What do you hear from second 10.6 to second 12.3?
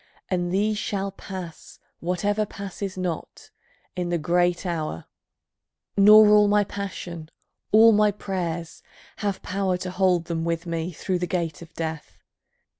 me through the gate of Death.